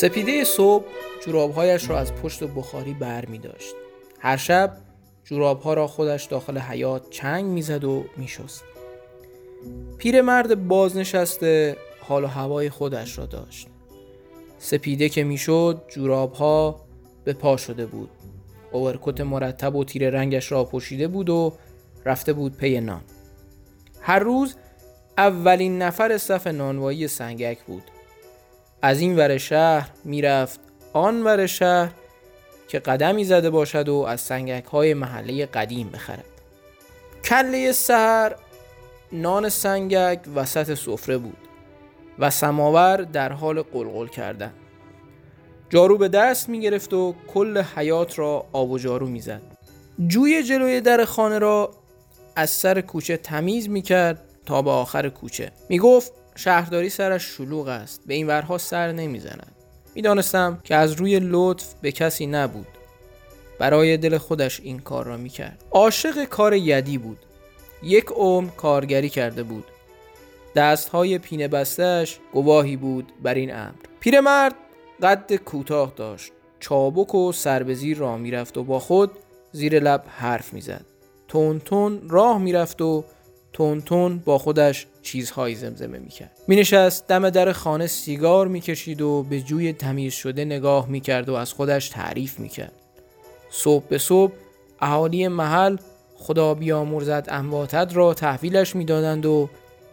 [0.00, 0.84] سپیده صبح
[1.26, 3.74] جورابهایش را از پشت بخاری بر می داشت.
[4.18, 4.76] هر شب
[5.24, 8.64] جورابها را خودش داخل حیات چنگ می‌زد و میشست.
[9.98, 13.68] پیرمرد بازنشسته حال و هوای خودش را داشت.
[14.58, 16.80] سپیده که می‌شد جورابها
[17.24, 18.10] به پا شده بود.
[18.72, 21.52] اوورکوت مرتب و تیر رنگش را پوشیده بود و
[22.04, 23.02] رفته بود پی نان.
[24.00, 24.54] هر روز
[25.18, 27.82] اولین نفر صف نانوایی سنگک بود.
[28.82, 30.60] از این ور شهر می‌رفت
[30.92, 31.90] آن ور شهر
[32.68, 36.24] که قدمی زده باشد و از سنگک های محله قدیم بخرد.
[37.24, 38.34] کله سهر
[39.12, 41.36] نان سنگک وسط سفره بود
[42.18, 44.52] و سماور در حال قلقل کردن.
[45.70, 49.42] جارو به دست می گرفت و کل حیات را آب و جارو می زد.
[50.06, 51.70] جوی جلوی در خانه را
[52.36, 55.52] از سر کوچه تمیز می کرد تا به آخر کوچه.
[55.68, 59.52] می گفت شهرداری سرش شلوغ است به این ورها سر نمی زند.
[59.94, 62.66] می دانستم که از روی لطف به کسی نبود.
[63.58, 67.18] برای دل خودش این کار را می کرد عاشق کار یدی بود.
[67.82, 69.64] یک عمر کارگری کرده بود.
[70.54, 73.72] دست های پینه بستش گواهی بود بر این امر.
[74.00, 74.54] پیرمرد
[75.02, 76.32] قد کوتاه داشت.
[76.60, 79.10] چابک و سر به زیر راه می‌رفت و با خود
[79.52, 80.84] زیر لب حرف می‌زد.
[81.28, 83.04] تون تون راه می‌رفت و
[83.58, 86.30] تون تون با خودش چیزهایی زمزمه می‌کرد.
[86.48, 91.52] مینشست دم در خانه سیگار می‌کشید و به جوی تمیز شده نگاه می‌کرد و از
[91.52, 92.72] خودش تعریف می‌کرد.
[93.50, 94.32] صبح به صبح
[94.80, 95.76] اهالی محل
[96.16, 99.48] خدا بیامرزد امواتت را تحویلش می‌دادند و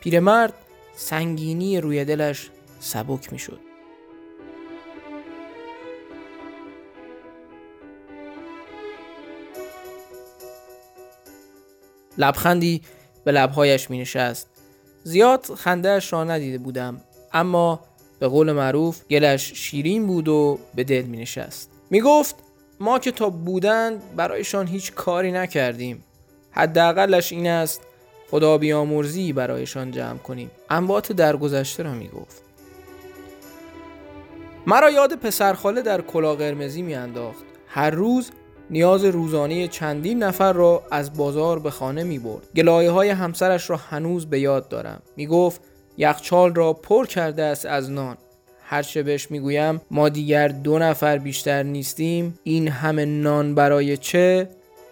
[0.00, 0.54] پیرمرد
[0.96, 2.50] سنگینی روی دلش
[2.80, 3.60] سبک می‌شد.
[12.18, 12.82] لبخندی
[13.24, 14.48] به لبهایش می نشست.
[15.04, 17.00] زیاد خندهش را ندیده بودم
[17.32, 17.80] اما
[18.18, 21.70] به قول معروف گلش شیرین بود و به دل می نشست.
[21.90, 22.36] می گفت
[22.80, 26.04] ما که تا بودند برایشان هیچ کاری نکردیم
[26.50, 27.80] حداقلش این است
[28.30, 32.42] خدا بیامرزی برایشان جمع کنیم انبات درگذشته را می گفت
[34.66, 38.30] مرا یاد پسرخاله در کلا قرمزی می انداخت هر روز
[38.70, 42.48] نیاز روزانه چندین نفر را از بازار به خانه می برد.
[42.56, 45.02] گلایه های همسرش را هنوز به یاد دارم.
[45.16, 45.60] می گفت
[45.98, 48.16] یخچال را پر کرده است از نان.
[48.62, 54.48] هر چه بهش می‌گویم ما دیگر دو نفر بیشتر نیستیم این همه نان برای چه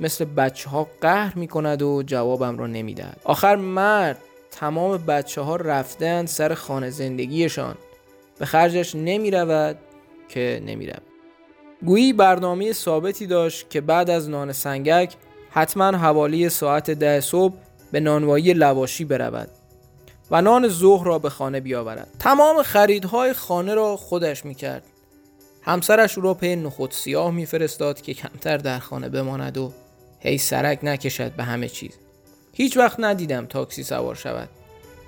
[0.00, 4.18] مثل بچه ها قهر می کند و جوابم را نمی‌دهد آخر مرد
[4.50, 7.74] تمام بچه ها رفتن سر خانه زندگیشان
[8.38, 9.78] به خرجش نمی رود
[10.28, 11.11] که نمی رود.
[11.86, 15.14] گویی برنامه ثابتی داشت که بعد از نان سنگک
[15.50, 17.54] حتما حوالی ساعت ده صبح
[17.92, 19.48] به نانوایی لواشی برود
[20.30, 22.08] و نان ظهر را به خانه بیاورد.
[22.18, 24.82] تمام خریدهای خانه را خودش می‌کرد.
[25.62, 29.72] همسرش او را پی نخود سیاه میفرستاد که کمتر در خانه بماند و
[30.20, 31.92] هی سرک نکشد به همه چیز.
[32.52, 34.48] هیچ وقت ندیدم تاکسی سوار شود.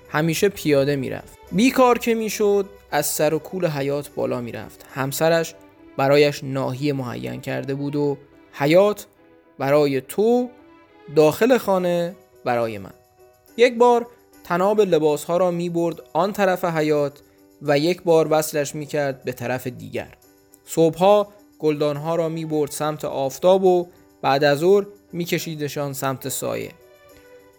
[0.08, 1.38] همیشه پیاده می‌رفت.
[1.52, 4.86] بیکار که می‌شد از سر و کول حیات بالا می‌رفت.
[4.94, 5.54] همسرش
[5.96, 8.16] برایش ناحیه معین کرده بود و
[8.52, 9.06] حیات
[9.58, 10.50] برای تو
[11.16, 12.92] داخل خانه برای من.
[13.56, 14.06] یک بار
[14.44, 17.20] تناب لباس ها را می برد آن طرف حیات
[17.62, 20.08] و یک بار وصلش می کرد به طرف دیگر.
[20.64, 21.28] صبحها
[21.58, 23.86] گلدان ها را می برد سمت آفتاب و
[24.22, 26.70] بعد از ظهر می کشیدشان سمت سایه.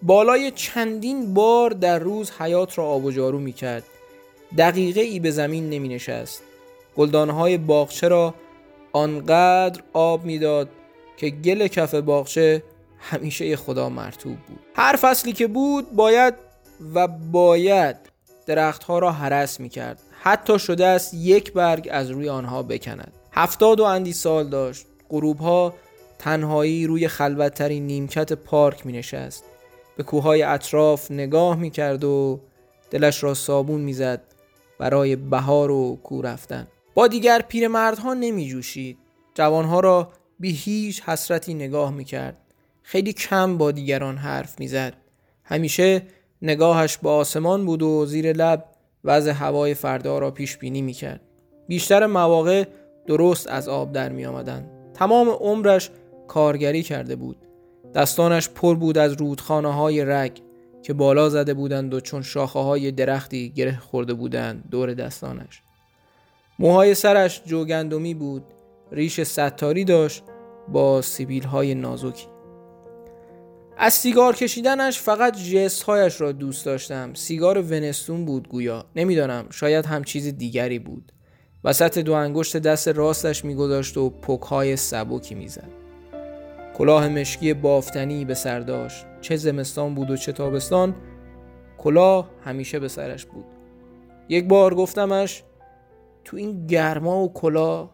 [0.01, 3.83] بالای چندین بار در روز حیات را آب و جارو می کرد
[4.57, 6.43] دقیقه ای به زمین نمی نشست
[6.97, 8.33] گلدانهای باغچه را
[8.93, 10.69] آنقدر آب می‌داد
[11.17, 12.63] که گل کف باغچه
[12.99, 14.59] همیشه خدا مرتوب بود.
[14.75, 16.33] هر فصلی که بود باید
[16.93, 17.95] و باید
[18.45, 23.13] درختها را حرس می کرد حتی شده است یک برگ از روی آنها بکند.
[23.31, 24.85] هفتاد و اندی سال داشت.
[25.09, 25.73] غروب ها
[26.19, 29.43] تنهایی روی خلوتترین نیمکت پارک می نشست
[29.97, 32.39] به کوههای اطراف نگاه می کرد و
[32.91, 34.21] دلش را صابون می زد
[34.79, 36.67] برای بهار و کو رفتن.
[36.95, 38.97] با دیگر پیرمردها نمی جوشید
[39.33, 42.37] جوانها را بی هیچ حسرتی نگاه می کرد
[42.81, 44.93] خیلی کم با دیگران حرف می زد
[45.43, 46.01] همیشه
[46.41, 48.65] نگاهش با آسمان بود و زیر لب
[49.03, 51.21] وضع هوای فردا را پیش بینی می کرد
[51.67, 52.65] بیشتر مواقع
[53.07, 54.69] درست از آب در می آمدن.
[54.93, 55.89] تمام عمرش
[56.27, 57.37] کارگری کرده بود.
[57.95, 60.41] دستانش پر بود از رودخانه های رگ
[60.83, 65.61] که بالا زده بودند و چون شاخه های درختی گره خورده بودند دور دستانش.
[66.59, 68.43] موهای سرش جوگندمی بود
[68.91, 70.23] ریش ستاری داشت
[70.67, 72.27] با سیبیل های نازکی.
[73.77, 77.13] از سیگار کشیدنش فقط جست هایش را دوست داشتم.
[77.13, 78.85] سیگار ونستون بود گویا.
[78.95, 81.11] نمی‌دانم شاید هم چیز دیگری بود.
[81.63, 85.69] وسط دو انگشت دست راستش میگذاشت و پکهای سبکی می‌زد.
[86.77, 89.05] کلاه مشکی بافتنی به سر داشت.
[89.21, 90.95] چه زمستان بود و چه تابستان
[91.77, 93.45] کلاه همیشه به سرش بود.
[94.29, 95.43] یک بار گفتمش
[96.25, 97.89] تو این گرما و کلاه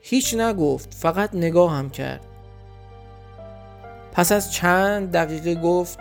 [0.00, 2.26] هیچ نگفت فقط نگاه هم کرد.
[4.12, 5.98] پس از چند دقیقه گفت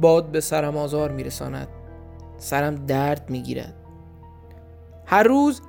[0.00, 1.68] باد به سرم آزار میرساند.
[2.38, 3.74] سرم درد می‌گیرد.
[5.06, 5.62] هر روز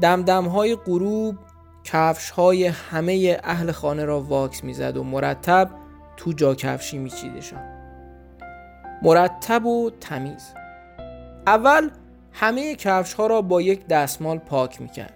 [0.00, 1.38] دمدم های غروب
[1.84, 5.70] کفش های همه اهل خانه را واکس می‌زد و مرتب
[6.16, 7.78] تو جا کفشی میچیدشان
[9.02, 10.54] مرتب و تمیز.
[11.46, 11.90] اول
[12.40, 15.14] همه کفش ها را با یک دستمال پاک می‌کرد.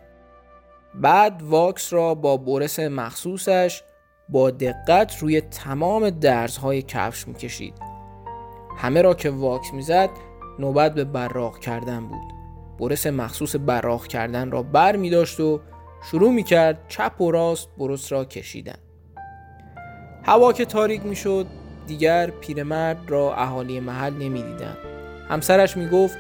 [0.95, 3.83] بعد واکس را با برس مخصوصش
[4.29, 7.75] با دقت روی تمام درزهای کفش می‌کشید.
[8.79, 10.11] همه را که واکس می‌زد
[10.59, 12.33] نوبت به براق کردن بود.
[12.79, 15.61] برس مخصوص براق کردن را بر می داشت و
[16.11, 18.79] شروع می کرد چپ و راست برس را کشیدن.
[20.23, 21.47] هوا که تاریک می شد
[21.87, 24.77] دیگر پیرمرد را اهالی محل نمی دیدن.
[25.29, 26.19] همسرش می گفت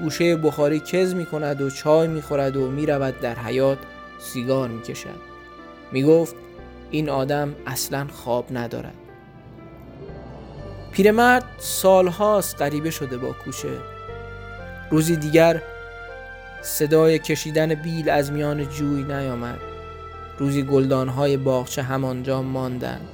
[0.00, 3.78] گوشه بخاری کز می کند و چای می خورد و می رود در حیات
[4.18, 5.20] سیگار می کشد
[5.92, 6.34] می گفت
[6.90, 8.94] این آدم اصلا خواب ندارد.
[10.92, 13.68] پیرمرد سالهاست غریبه شده با کوچه.
[14.90, 15.62] روزی دیگر
[16.62, 19.58] صدای کشیدن بیل از میان جوی نیامد.
[20.38, 23.08] روزی گلدانهای باغچه همانجا ماندند.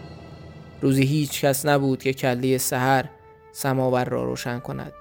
[0.81, 3.05] روزی هیچ کس نبود که کلی سحر
[3.53, 4.93] سماور را روشن کند.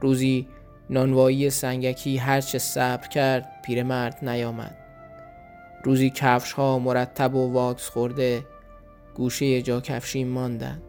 [0.00, 0.48] روزی
[0.90, 4.76] نانوایی سنگکی هرچه صبر کرد پیرمرد نیامد.
[5.84, 8.46] روزی کفش ها مرتب و واکس خورده
[9.14, 10.82] گوشه جا کفشی ماندند.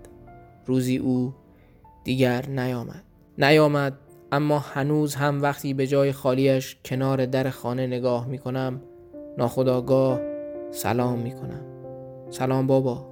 [0.65, 1.33] روزی او
[2.03, 3.03] دیگر نیامد.
[3.37, 3.93] نیامد
[4.31, 8.81] اما هنوز هم وقتی به جای خالیش کنار در خانه نگاه می کنم
[9.37, 10.19] ناخداگاه
[10.71, 11.65] سلام می کنم
[12.29, 13.05] سلام بابا.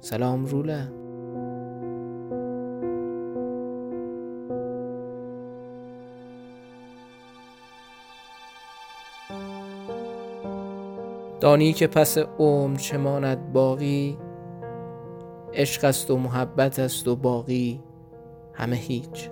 [0.00, 0.99] سلام روله
[11.40, 14.18] دانی که پس عمر چه ماند باقی؟
[15.54, 17.80] عشق است و محبت است و باقی
[18.54, 19.30] همه هیچ.